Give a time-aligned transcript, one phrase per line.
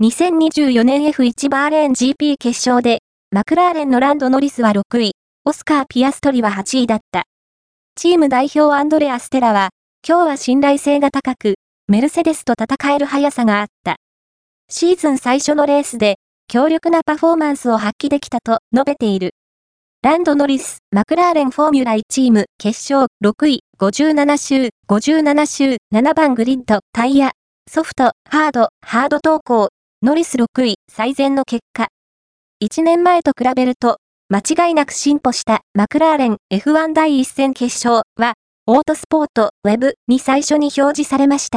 [0.00, 3.00] 2024年 F1 バーレーン GP 決勝で、
[3.32, 5.10] マクラーレンのランド・ノリスは6位、
[5.44, 7.24] オスカー・ピアストリは8位だった。
[7.96, 9.70] チーム代表アンドレア・ステラは、
[10.08, 11.56] 今日は信頼性が高く、
[11.88, 13.96] メルセデスと戦える速さがあった。
[14.70, 16.14] シーズン最初のレースで、
[16.46, 19.32] 強力なパフォーマンスを発揮できたと述べている。
[20.04, 27.32] ランド・ノリス、マクラーレンフォーミュラ1チーム、決勝、6位、57周、57周、7番グリッド、タイヤ、
[27.68, 29.70] ソフト、ハード、ハード投稿、
[30.00, 31.88] ノリス6位、最善の結果。
[32.62, 33.98] 1年前と比べると、
[34.28, 38.34] 間違いなく進歩したマクラーレン F1 第1戦決勝は、
[38.68, 41.56] オートスポートウェブに最初に表示されました。